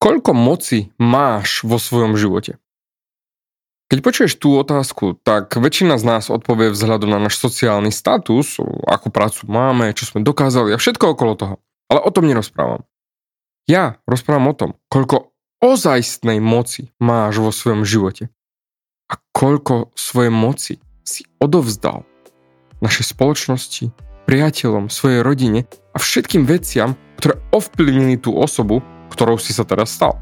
[0.00, 2.56] Koľko moci máš vo svojom živote?
[3.92, 8.56] Keď počuješ tú otázku, tak väčšina z nás odpovie vzhľadom na náš sociálny status,
[8.88, 11.54] akú prácu máme, čo sme dokázali a všetko okolo toho.
[11.92, 12.86] Ale o tom nerozprávam.
[13.68, 18.32] Ja rozprávam o tom, koľko ozajstnej moci máš vo svojom živote
[19.12, 20.74] a koľko svojej moci
[21.04, 22.08] si odovzdal
[22.80, 23.92] našej spoločnosti,
[24.24, 28.80] priateľom, svojej rodine a všetkým veciam, ktoré ovplyvnili tú osobu,
[29.10, 30.16] ktorou si sa teraz stal.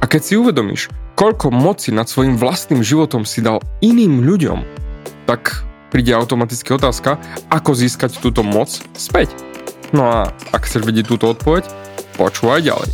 [0.00, 0.88] A keď si uvedomíš,
[1.18, 4.62] koľko moci nad svojim vlastným životom si dal iným ľuďom,
[5.26, 7.18] tak príde automaticky otázka,
[7.50, 9.34] ako získať túto moc späť.
[9.90, 11.66] No a ak chceš vidieť túto odpoveď,
[12.20, 12.90] počúvaj ďalej.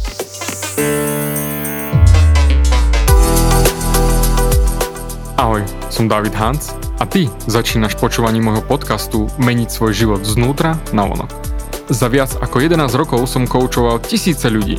[5.43, 6.71] Ahoj, som David Hans
[7.03, 11.35] a ty začínaš počúvanie môjho podcastu Meniť svoj život znútra na vonok.
[11.91, 14.79] Za viac ako 11 rokov som koučoval tisíce ľudí.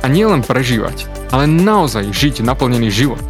[0.00, 3.22] a nielen prežívať, ale naozaj žiť naplnený život,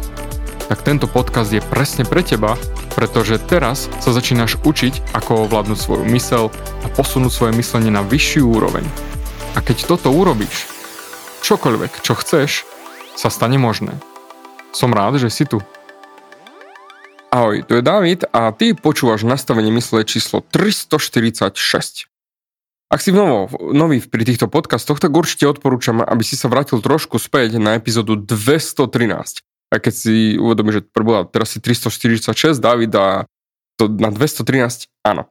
[0.67, 2.59] tak tento podcast je presne pre teba,
[2.99, 6.51] pretože teraz sa začínaš učiť, ako ovládnuť svoju mysel
[6.83, 8.83] a posunúť svoje myslenie na vyššiu úroveň.
[9.55, 10.67] A keď toto urobíš,
[11.47, 12.67] čokoľvek, čo chceš,
[13.15, 13.95] sa stane možné.
[14.75, 15.63] Som rád, že si tu.
[17.31, 22.16] Ahoj, tu je David a ty počúvaš nastavenie mysle číslo 346.
[22.87, 27.19] Ak si novo, nový pri týchto podcastoch, tak určite odporúčam, aby si sa vrátil trošku
[27.19, 29.43] späť na epizódu 213.
[29.67, 33.27] A keď si uvedomíš, že prebola teraz si 346, David a
[33.75, 35.27] to na 213, áno.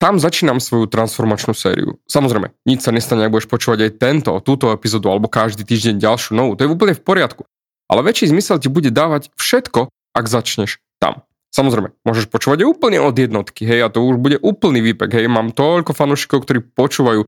[0.00, 2.00] Tam začínam svoju transformačnú sériu.
[2.08, 6.32] Samozrejme, nič sa nestane, ak budeš počúvať aj tento, túto epizódu alebo každý týždeň ďalšiu
[6.32, 6.56] novú.
[6.56, 7.44] To je úplne v poriadku.
[7.92, 11.20] Ale väčší zmysel ti bude dávať všetko, ak začneš tam.
[11.54, 15.54] Samozrejme, môžeš počúvať úplne od jednotky, hej, a to už bude úplný výpek, hej, mám
[15.54, 17.22] toľko fanúšikov, ktorí počúvajú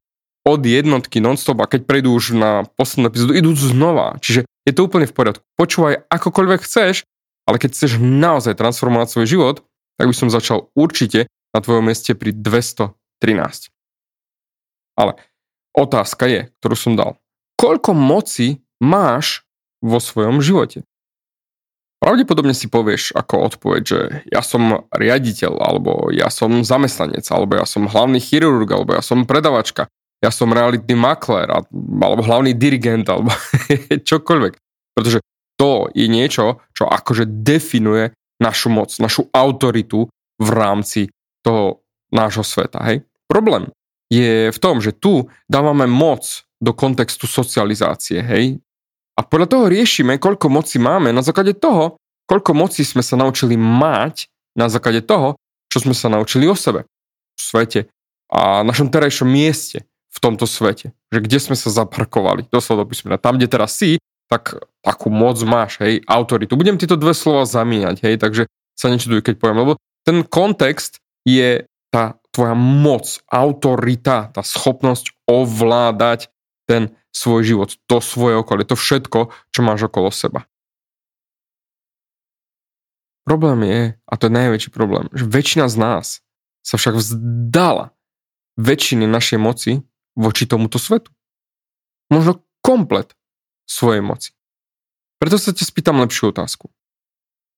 [0.46, 4.18] od jednotky non-stop a keď prejdú už na poslednú epizódu, idú znova.
[4.22, 5.42] Čiže je to úplne v poriadku.
[5.58, 7.06] Počúvaj akokoľvek chceš,
[7.46, 9.56] ale keď chceš naozaj transformovať svoj život,
[9.98, 12.94] tak by som začal určite na tvojom mieste pri 213.
[14.98, 15.18] Ale
[15.74, 17.18] otázka je, ktorú som dal.
[17.58, 19.46] Koľko moci máš
[19.82, 20.86] vo svojom živote.
[21.96, 27.64] Pravdepodobne si povieš ako odpoveď, že ja som riaditeľ, alebo ja som zamestnanec, alebo ja
[27.64, 29.88] som hlavný chirurg, alebo ja som predavačka,
[30.20, 33.32] ja som realitný makler, alebo hlavný dirigent, alebo
[34.12, 34.52] čokoľvek.
[34.92, 35.24] Pretože
[35.56, 38.12] to je niečo, čo akože definuje
[38.44, 40.04] našu moc, našu autoritu
[40.36, 41.08] v rámci
[41.40, 41.80] toho
[42.12, 42.84] nášho sveta.
[42.92, 43.08] Hej?
[43.24, 43.72] Problém
[44.12, 48.60] je v tom, že tu dávame moc do kontextu socializácie, hej,
[49.16, 51.96] a podľa toho riešime, koľko moci máme na základe toho,
[52.28, 55.40] koľko moci sme sa naučili mať na základe toho,
[55.72, 56.84] čo sme sa naučili o sebe,
[57.36, 57.80] v svete
[58.28, 60.92] a našom terajšom mieste v tomto svete.
[61.12, 63.20] Že kde sme sa zaparkovali, doslova do písmena.
[63.20, 66.58] Tam, kde teraz si, tak takú moc máš, hej, autoritu.
[66.58, 68.42] Budem tieto dve slova zamíňať, hej, takže
[68.74, 69.72] sa nečuduj, keď poviem, lebo
[70.02, 76.28] ten kontext je tá tvoja moc, autorita, tá schopnosť ovládať
[76.66, 80.44] ten svoj život, to svoje okolie, to všetko, čo máš okolo seba.
[83.24, 86.06] Problém je, a to je najväčší problém, že väčšina z nás
[86.60, 87.96] sa však vzdala
[88.60, 89.80] väčšiny našej moci
[90.12, 91.10] voči tomuto svetu.
[92.12, 93.16] Možno komplet
[93.66, 94.36] svojej moci.
[95.16, 96.70] Preto sa ťa spýtam lepšiu otázku.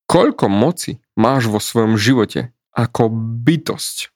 [0.09, 3.13] Koľko moci máš vo svojom živote ako
[3.45, 4.09] bytosť?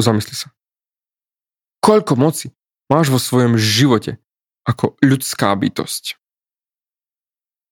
[0.00, 0.48] Zamysli sa.
[1.84, 2.48] Koľko moci
[2.90, 4.18] máš vo svojom živote
[4.66, 6.20] ako ľudská bytosť.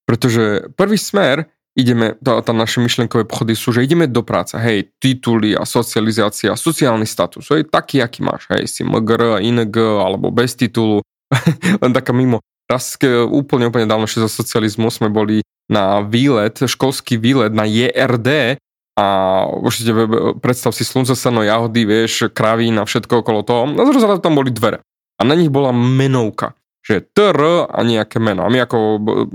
[0.09, 4.89] Pretože prvý smer, ideme, tá, tá naše myšlenkové pochody sú, že ideme do práce, hej,
[4.97, 10.57] tituly a socializácia, sociálny status, hej, taký, aký máš, hej, si MGR, ING, alebo bez
[10.57, 11.05] titulu,
[11.85, 12.41] len taká mimo.
[12.69, 12.97] Raz
[13.33, 15.41] úplne, úplne dávno za socializmu sme boli
[15.73, 18.61] na výlet, školský výlet na JRD
[18.97, 19.07] a
[19.49, 19.93] určite
[20.41, 23.65] predstav si slunce, seno, jahody, vieš, kravín a všetko okolo toho.
[23.73, 24.85] Na zrazu tam boli dvere
[25.19, 26.55] a na nich bola menovka
[26.89, 28.49] že TR a nejaké meno.
[28.49, 28.77] A my ako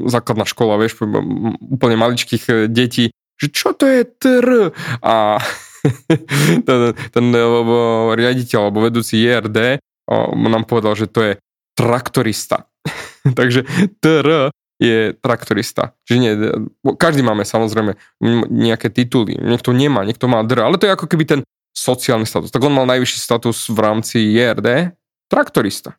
[0.09, 1.05] základná škola, vieš,
[1.69, 4.73] úplne maličkých e, detí, že čo to je TR?
[5.05, 5.37] A
[6.67, 7.45] ten, ten e,
[8.17, 9.77] riaditeľ alebo vedúci JRD
[10.33, 11.33] nám povedal, že to je
[11.77, 12.65] traktorista.
[13.39, 13.69] Takže
[14.01, 14.49] TR
[14.81, 15.93] je traktorista.
[16.09, 16.33] Čiže nie,
[16.97, 17.95] každý máme samozrejme
[18.49, 19.37] nejaké tituly.
[19.37, 21.41] Niekto nemá, niekto má DR, ale to je ako keby ten
[21.71, 22.49] sociálny status.
[22.49, 24.97] Tak on mal najvyšší status v rámci JRD,
[25.33, 25.97] traktorista.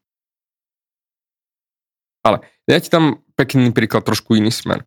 [2.23, 4.87] Ale ja ti tam pekný príklad, trošku iný smer.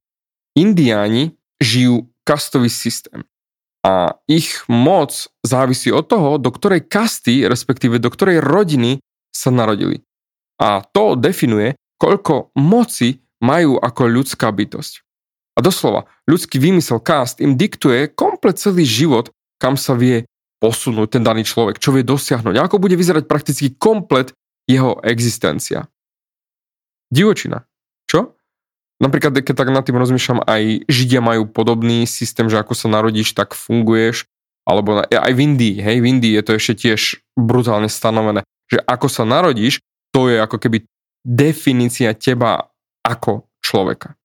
[0.56, 3.28] Indiáni žijú kastový systém
[3.86, 10.02] a ich moc závisí od toho, do ktorej kasty, respektíve do ktorej rodiny sa narodili.
[10.58, 15.06] A to definuje, koľko moci majú ako ľudská bytosť.
[15.58, 19.30] A doslova, ľudský výmysel cast im diktuje komplet celý život,
[19.62, 20.26] kam sa vie
[20.58, 24.34] posunúť ten daný človek, čo vie dosiahnuť, ako bude vyzerať prakticky komplet
[24.66, 25.86] jeho existencia.
[27.08, 27.64] Divočina.
[28.10, 28.36] Čo?
[28.98, 33.38] Napríklad, keď tak nad tým rozmýšľam, aj Židia majú podobný systém, že ako sa narodíš,
[33.38, 34.26] tak funguješ,
[34.68, 39.08] alebo aj v Indii, hej, v Indii je to ešte tiež brutálne stanovené, že ako
[39.08, 39.80] sa narodíš,
[40.12, 40.84] to je ako keby
[41.24, 42.68] definícia teba
[43.06, 44.18] ako človeka.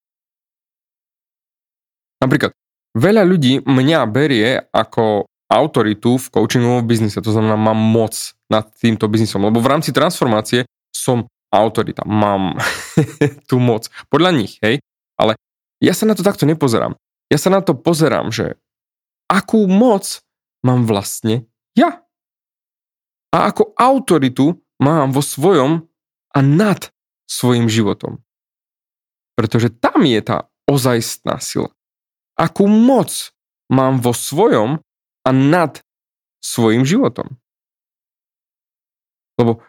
[2.19, 2.57] Napríklad,
[2.97, 8.17] veľa ľudí mňa berie ako autoritu v coachingovom biznise, to znamená, mám moc
[8.49, 12.57] nad týmto biznisom, lebo v rámci transformácie som autorita, mám
[13.49, 13.93] tú moc.
[14.09, 14.81] Podľa nich, hej?
[15.21, 15.37] Ale
[15.85, 16.97] ja sa na to takto nepozerám.
[17.29, 18.57] Ja sa na to pozerám, že
[19.29, 20.25] akú moc
[20.65, 21.45] mám vlastne
[21.77, 22.05] ja.
[23.33, 25.89] A ako autoritu mám vo svojom
[26.33, 26.93] a nad
[27.25, 28.21] svojim životom.
[29.33, 31.73] Pretože tam je tá ozajstná sila.
[32.37, 33.33] Akú moc
[33.73, 34.85] mám vo svojom
[35.23, 35.79] a nad
[36.43, 37.39] svojim životom.
[39.39, 39.63] Lebo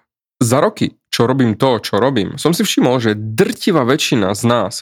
[0.43, 4.73] za roky, čo robím to, čo robím, som si všimol, že drtivá väčšina z nás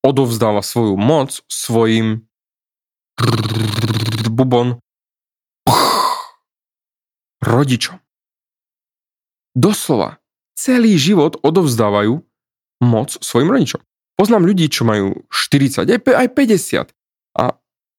[0.00, 2.24] odovzdáva svoju moc svojim
[4.32, 4.80] bubon
[7.44, 8.00] rodičom.
[9.52, 10.22] Doslova
[10.56, 12.22] celý život odovzdávajú
[12.80, 13.80] moc svojim rodičom.
[14.16, 16.99] Poznám ľudí, čo majú 40, aj 50 a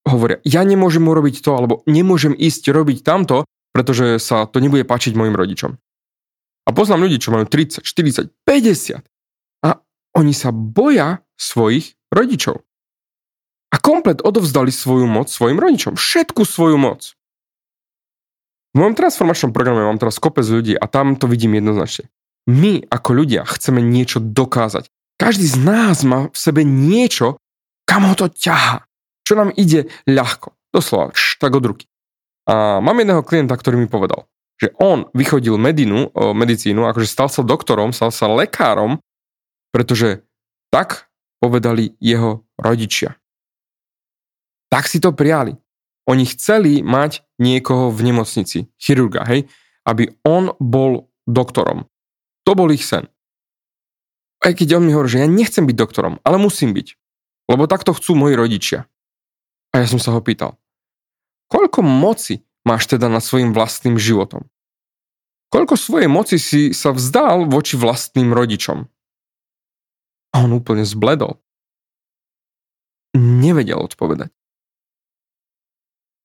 [0.07, 5.15] hovoria, ja nemôžem urobiť to, alebo nemôžem ísť robiť tamto, pretože sa to nebude páčiť
[5.15, 5.77] mojim rodičom.
[6.65, 9.01] A poznám ľudí, čo majú 30, 40, 50
[9.65, 9.69] a
[10.17, 12.61] oni sa boja svojich rodičov.
[13.71, 15.95] A komplet odovzdali svoju moc svojim rodičom.
[15.95, 17.15] Všetku svoju moc.
[18.71, 22.11] V mojom transformačnom programe mám teraz kopec ľudí a tam to vidím jednoznačne
[22.49, 24.89] my ako ľudia chceme niečo dokázať.
[25.19, 27.37] Každý z nás má v sebe niečo,
[27.85, 28.89] kam ho to ťaha.
[29.31, 30.59] Čo nám ide ľahko.
[30.75, 31.87] Doslova, š, tak od ruky.
[32.51, 34.27] A mám jedného klienta, ktorý mi povedal,
[34.59, 38.99] že on vychodil medinu, medicínu, akože stal sa doktorom, stal sa lekárom,
[39.71, 40.27] pretože
[40.67, 41.07] tak
[41.39, 43.15] povedali jeho rodičia.
[44.67, 45.55] Tak si to prijali.
[46.11, 49.47] Oni chceli mať niekoho v nemocnici, chirurga, hej,
[49.87, 51.87] aby on bol doktorom.
[52.43, 53.07] To bol ich sen.
[54.43, 56.99] Aj keď on mi hovorí, že ja nechcem byť doktorom, ale musím byť.
[57.47, 58.91] Lebo takto chcú moji rodičia.
[59.71, 60.59] A ja som sa ho pýtal,
[61.47, 64.51] koľko moci máš teda nad svojim vlastným životom?
[65.51, 68.87] Koľko svojej moci si sa vzdal voči vlastným rodičom?
[70.31, 71.43] A on úplne zbledol.
[73.19, 74.31] Nevedel odpovedať.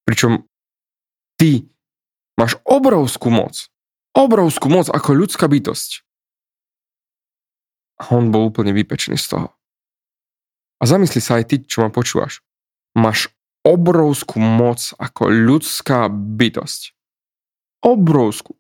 [0.06, 0.46] Pričom
[1.34, 1.66] ty
[2.38, 3.66] máš obrovskú moc.
[4.14, 6.06] Obrovskú moc ako ľudská bytosť.
[7.98, 9.48] A on bol úplne vypečený z toho.
[10.78, 12.46] A zamysli sa aj ty, čo ma počúvaš.
[12.94, 13.34] Máš
[13.66, 16.94] obrovskú moc ako ľudská bytosť.
[17.82, 18.54] Obrovskú.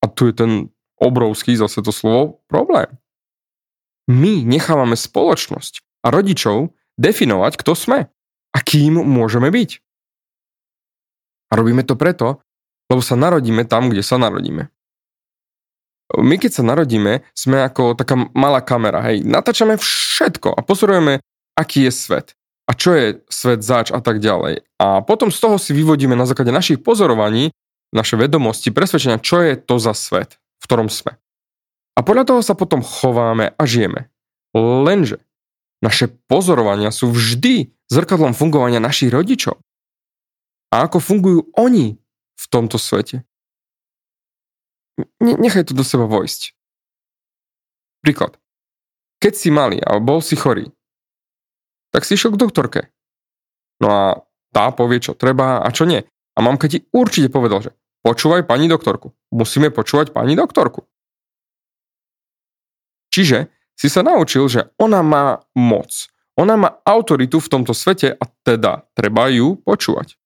[0.00, 0.52] A tu je ten
[0.96, 2.88] obrovský, zase to slovo, problém.
[4.08, 7.98] My nechávame spoločnosť a rodičov definovať, kto sme
[8.54, 9.70] a kým môžeme byť.
[11.50, 12.40] A robíme to preto,
[12.88, 14.72] lebo sa narodíme tam, kde sa narodíme
[16.14, 21.18] my keď sa narodíme, sme ako taká malá kamera, hej, natáčame všetko a pozorujeme,
[21.58, 24.66] aký je svet a čo je svet zač a tak ďalej.
[24.82, 27.54] A potom z toho si vyvodíme na základe našich pozorovaní,
[27.94, 31.14] naše vedomosti, presvedčenia, čo je to za svet, v ktorom sme.
[31.96, 34.10] A podľa toho sa potom chováme a žijeme.
[34.52, 35.22] Lenže
[35.80, 39.62] naše pozorovania sú vždy zrkadlom fungovania našich rodičov.
[40.74, 41.96] A ako fungujú oni
[42.36, 43.22] v tomto svete
[45.20, 46.56] nechaj to do seba vojsť.
[48.00, 48.38] Príklad.
[49.20, 50.70] Keď si malý a bol si chorý,
[51.96, 52.80] tak si išiel k doktorke.
[53.80, 54.04] No a
[54.52, 56.04] tá povie, čo treba a čo nie.
[56.36, 57.72] A mamka ti určite povedal, že
[58.04, 59.16] počúvaj pani doktorku.
[59.32, 60.84] Musíme počúvať pani doktorku.
[63.08, 66.12] Čiže si sa naučil, že ona má moc.
[66.36, 70.20] Ona má autoritu v tomto svete a teda treba ju počúvať.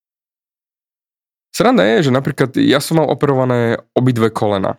[1.54, 4.74] Sranda je, že napríklad ja som mal operované obidve kolena.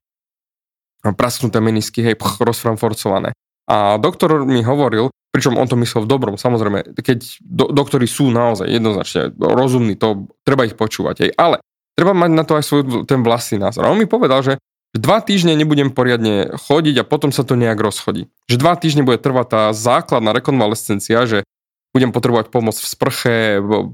[1.03, 3.31] prasknuté menisky, hej, pch, rozframforcované.
[3.71, 8.27] A doktor mi hovoril, pričom on to myslel v dobrom, samozrejme, keď do, doktori sú
[8.29, 11.63] naozaj jednoznačne rozumní, to treba ich počúvať, hej, ale
[11.95, 13.87] treba mať na to aj svoj ten vlastný názor.
[13.87, 14.59] A on mi povedal, že
[14.91, 18.27] dva týždne nebudem poriadne chodiť a potom sa to nejak rozchodí.
[18.51, 21.47] Že dva týždne bude trvať tá základná rekonvalescencia, že
[21.95, 23.35] budem potrebovať pomoc v sprche,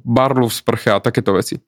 [0.06, 1.62] barlu v sprche a takéto veci.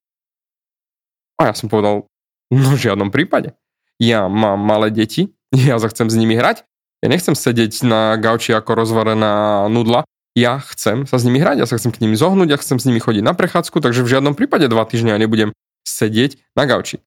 [1.38, 2.10] A ja som povedal,
[2.50, 3.54] no v žiadnom prípade.
[4.02, 6.69] Ja mám malé deti, ja sa chcem s nimi hrať
[7.00, 10.04] ja nechcem sedieť na gauči ako rozvarená nudla.
[10.36, 12.88] Ja chcem sa s nimi hrať, ja sa chcem k nimi zohnúť, ja chcem s
[12.88, 15.52] nimi chodiť na prechádzku, takže v žiadnom prípade dva týždňa nebudem
[15.88, 17.02] sedieť na gauči.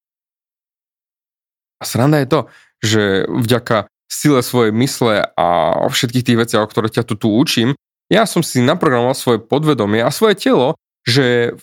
[1.80, 2.40] A sranda je to,
[2.82, 5.46] že vďaka sile svojej mysle a
[5.88, 7.72] všetkých tých vecí, o ktoré ťa tu, tu učím,
[8.12, 10.76] ja som si naprogramoval svoje podvedomie a svoje telo,
[11.08, 11.56] že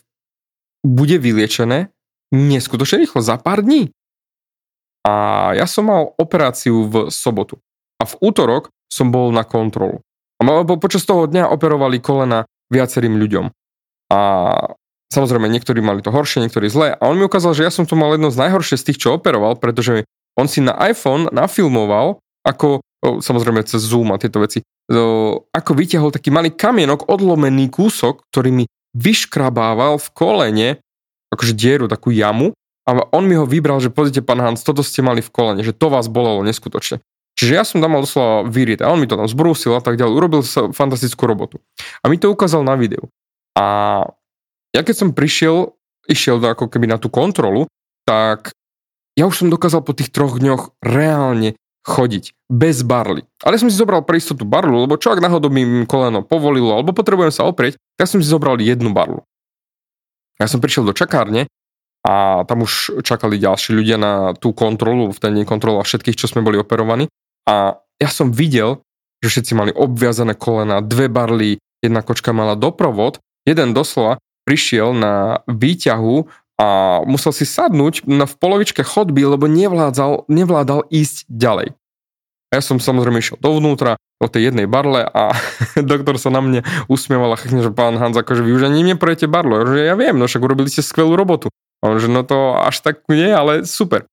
[0.81, 1.93] bude vyliečené
[2.33, 3.93] neskutočne rýchlo, za pár dní.
[5.05, 5.13] A
[5.53, 7.61] ja som mal operáciu v sobotu
[7.99, 9.99] a v útorok som bol na kontrolu.
[10.39, 10.43] A
[10.79, 13.51] počas toho dňa operovali kolena viacerým ľuďom.
[14.09, 14.19] A
[15.11, 16.95] samozrejme, niektorí mali to horšie, niektorí zlé.
[16.95, 19.19] A on mi ukázal, že ja som to mal jedno z najhoršie z tých, čo
[19.19, 20.07] operoval, pretože
[20.39, 24.63] on si na iPhone nafilmoval, ako, samozrejme cez Zoom a tieto veci,
[25.51, 28.65] ako vyťahol taký malý kamienok, odlomený kúsok, ktorý mi
[28.95, 30.69] vyškrabával v kolene,
[31.29, 32.55] akože dieru, takú jamu,
[32.89, 35.77] a on mi ho vybral, že pozrite, pán Hans, toto ste mali v kolene, že
[35.77, 36.97] to vás bolelo neskutočne.
[37.39, 39.95] Čiže ja som tam mal doslova vyriť a on mi to tam zbrúsil a tak
[39.95, 40.11] ďalej.
[40.11, 41.63] Urobil sa fantastickú robotu.
[42.03, 43.07] A mi to ukázal na videu.
[43.55, 44.03] A
[44.75, 45.71] ja keď som prišiel,
[46.11, 47.71] išiel do, ako keby na tú kontrolu,
[48.03, 48.51] tak
[49.15, 51.55] ja už som dokázal po tých troch dňoch reálne
[51.87, 53.23] chodiť bez barly.
[53.39, 56.75] Ale ja som si zobral pre istotu barlu, lebo čo ak náhodou mi koleno povolilo,
[56.75, 59.23] alebo potrebujem sa oprieť, tak som si zobral jednu barlu.
[60.43, 61.47] Ja som prišiel do čakárne
[62.03, 66.27] a tam už čakali ďalší ľudia na tú kontrolu, v ten deň kontrola všetkých, čo
[66.27, 67.07] sme boli operovaní.
[67.49, 68.85] A ja som videl,
[69.25, 73.17] že všetci mali obviazané kolena, dve barly, jedna kočka mala doprovod,
[73.49, 76.29] jeden doslova prišiel na výťahu
[76.61, 76.67] a
[77.09, 81.73] musel si sadnúť na, v polovičke chodby, lebo nevládal, nevládal ísť ďalej.
[82.49, 85.31] A ja som samozrejme išiel dovnútra, do tej jednej barle a
[85.79, 89.31] doktor sa na mne usmieval a chykne, že pán Hans, akože vy už ani neprojete
[89.31, 89.63] barlo.
[89.63, 91.47] Ja, že ja viem, no však urobili ste skvelú robotu.
[91.79, 94.11] A on, že no to až tak nie, ale super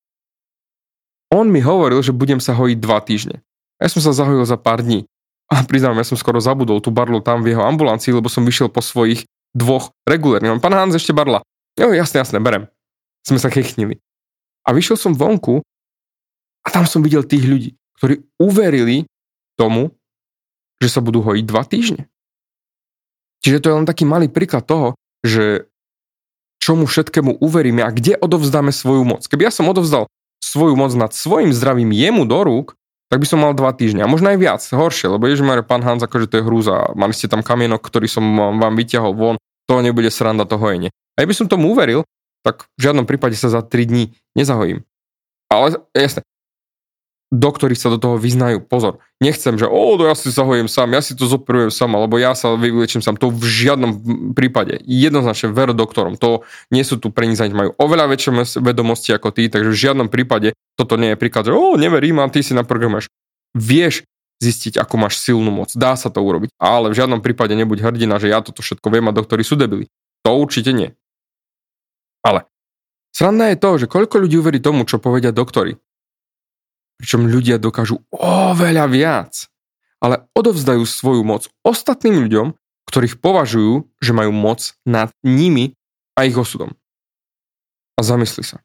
[1.32, 3.42] on mi hovoril, že budem sa hojiť dva týždne.
[3.82, 5.04] Ja som sa zahojil za pár dní.
[5.46, 8.66] A priznám, ja som skoro zabudol tú barlu tam v jeho ambulancii, lebo som vyšiel
[8.66, 10.58] po svojich dvoch regulérne.
[10.58, 11.42] Pán Hans, ešte barla.
[11.78, 12.66] Jo, jasne, jasne, berem.
[13.22, 14.02] Sme sa kechnili.
[14.66, 15.62] A vyšiel som vonku
[16.66, 17.70] a tam som videl tých ľudí,
[18.02, 19.06] ktorí uverili
[19.54, 19.94] tomu,
[20.82, 22.10] že sa budú hojiť dva týždne.
[23.46, 25.70] Čiže to je len taký malý príklad toho, že
[26.58, 29.22] čomu všetkému uveríme a kde odovzdáme svoju moc.
[29.30, 30.10] Keby ja som odovzdal
[30.46, 32.78] svoju moc nad svojim zdravím jemu do rúk,
[33.10, 34.06] tak by som mal dva týždňa.
[34.06, 36.90] A možno aj viac, horšie, lebo ježišmarja, pán Hans, akože to je hrúza.
[36.94, 38.22] Mali ste tam kamienok, ktorý som
[38.58, 39.36] vám vyťahol von,
[39.66, 40.90] to nebude sranda to hojenie.
[41.18, 42.06] A by som tomu uveril,
[42.46, 44.86] tak v žiadnom prípade sa za 3 dní nezahojím.
[45.50, 46.22] Ale jasne,
[47.34, 48.62] doktori sa do toho vyznajú.
[48.62, 52.38] Pozor, nechcem, že o, ja si zahojem sám, ja si to zoperujem sám, alebo ja
[52.38, 53.18] sa vyliečím sám.
[53.18, 53.92] To v žiadnom
[54.32, 54.78] prípade.
[54.86, 56.14] Jednoznačne ver doktorom.
[56.22, 60.08] To nie sú tu pre nich majú oveľa väčšie vedomosti ako ty, takže v žiadnom
[60.08, 63.10] prípade toto nie je príklad, že o, neverím a ty si naprogramuješ.
[63.56, 64.06] Vieš
[64.36, 65.72] zistiť, ako máš silnú moc.
[65.72, 66.52] Dá sa to urobiť.
[66.60, 69.88] Ale v žiadnom prípade nebuď hrdina, že ja toto všetko viem a doktori sú debili.
[70.28, 70.92] To určite nie.
[72.20, 72.44] Ale
[73.16, 75.80] sranda je to, že koľko ľudí uverí tomu, čo povedia doktori.
[76.96, 79.32] Pričom ľudia dokážu oveľa viac,
[80.00, 82.56] ale odovzdajú svoju moc ostatným ľuďom,
[82.88, 85.76] ktorých považujú, že majú moc nad nimi
[86.16, 86.72] a ich osudom.
[87.96, 88.62] A zamysli sa.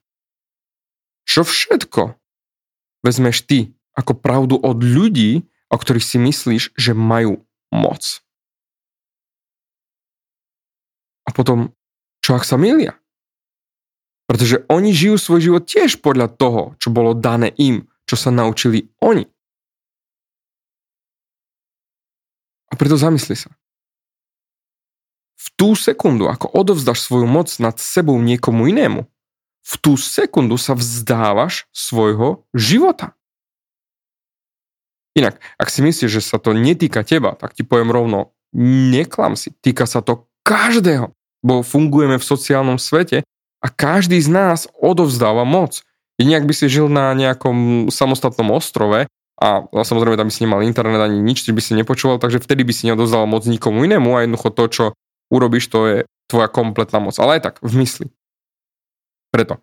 [1.27, 2.15] Čo všetko
[3.03, 3.59] vezmeš ty
[3.95, 8.23] ako pravdu od ľudí, o ktorých si myslíš, že majú moc?
[11.27, 11.71] A potom,
[12.19, 12.99] čo ak sa milia?
[14.27, 18.91] Pretože oni žijú svoj život tiež podľa toho, čo bolo dané im, čo sa naučili
[18.99, 19.23] oni.
[22.67, 23.55] A preto zamysli sa.
[25.39, 29.07] V tú sekundu, ako odovzdaš svoju moc nad sebou niekomu inému,
[29.61, 33.15] v tú sekundu sa vzdávaš svojho života.
[35.15, 38.35] Inak, ak si myslíš, že sa to netýka teba, tak ti poviem rovno,
[38.91, 43.23] neklam si, týka sa to každého, bo fungujeme v sociálnom svete
[43.63, 45.83] a každý z nás odovzdáva moc.
[46.21, 49.09] Jedine ak by si žil na nejakom samostatnom ostrove
[49.41, 52.73] a samozrejme tam by si nemal internet ani nič, by si nepočúval, takže vtedy by
[52.77, 54.85] si neodozdal moc nikomu inému a jednoducho to, čo
[55.33, 55.97] urobíš, to je
[56.29, 57.17] tvoja kompletná moc.
[57.17, 58.05] Ale aj tak, v mysli.
[59.33, 59.57] Preto,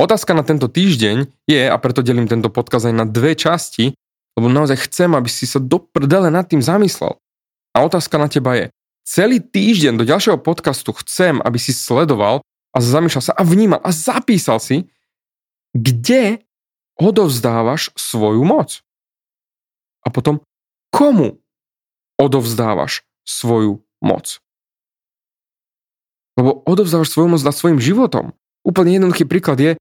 [0.00, 3.92] Otázka na tento týždeň je, a preto delím tento podkaz aj na dve časti,
[4.32, 7.20] lebo naozaj chcem, aby si sa do prdele nad tým zamyslel.
[7.76, 8.72] A otázka na teba je,
[9.04, 12.40] celý týždeň do ďalšieho podcastu chcem, aby si sledoval
[12.72, 14.88] a zamýšľal sa a vnímal a zapísal si,
[15.76, 16.42] kde
[17.00, 18.82] odovzdávaš svoju moc.
[20.04, 20.40] A potom,
[20.92, 21.40] komu
[22.20, 24.40] odovzdávaš svoju moc.
[26.36, 28.32] Lebo odovzdávaš svoju moc nad svojim životom.
[28.64, 29.72] Úplne jednoduchý príklad je,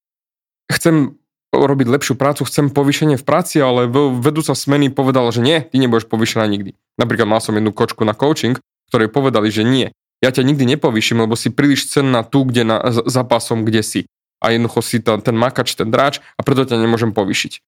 [0.71, 1.19] chcem
[1.49, 3.89] robiť lepšiu prácu, chcem povýšenie v práci, ale
[4.21, 6.77] vedúca smeny povedala, že nie, ty nebudeš povýšená nikdy.
[6.95, 8.61] Napríklad mal som jednu kočku na coaching,
[8.93, 12.77] ktorej povedali, že nie, ja ťa nikdy nepovýšim, lebo si príliš cenná tu, kde na,
[12.91, 14.01] za pasom, kde si.
[14.39, 17.59] A jednoducho si to, ten makač, ten dráč a preto ťa nemôžem povýšiť.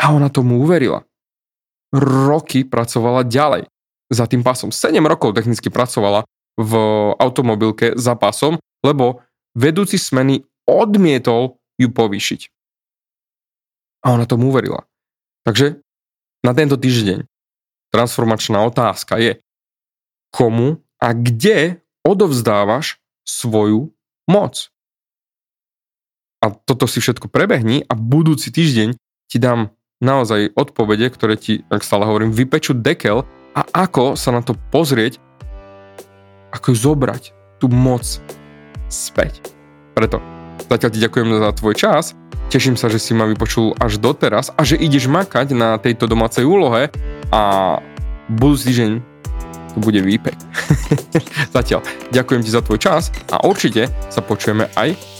[0.00, 1.04] A ona tomu uverila.
[1.92, 3.68] Roky pracovala ďalej
[4.08, 4.72] za tým pasom.
[4.72, 6.24] 7 rokov technicky pracovala
[6.56, 6.72] v
[7.20, 9.20] automobilke za pasom, lebo
[9.52, 12.40] vedúci smeny odmietol ju povýšiť.
[14.04, 14.88] A ona tomu uverila.
[15.44, 15.80] Takže
[16.40, 17.28] na tento týždeň
[17.92, 19.36] transformačná otázka je,
[20.32, 23.92] komu a kde odovzdávaš svoju
[24.30, 24.70] moc.
[26.40, 28.96] A toto si všetko prebehni a budúci týždeň
[29.28, 34.40] ti dám naozaj odpovede, ktoré ti, ak stále hovorím, vypečú dekel a ako sa na
[34.40, 35.20] to pozrieť,
[36.56, 37.22] ako ju zobrať,
[37.60, 38.02] tú moc
[38.88, 39.52] späť.
[39.92, 40.24] Preto
[40.64, 42.16] zatiaľ ti ďakujem za tvoj čas,
[42.48, 46.48] teším sa, že si ma vypočul až doteraz a že ideš makať na tejto domácej
[46.48, 46.88] úlohe
[47.28, 47.42] a
[48.32, 48.90] budúci týždeň
[49.76, 50.40] to bude výpek.
[51.56, 55.19] zatiaľ ďakujem ti za tvoj čas a určite sa počujeme aj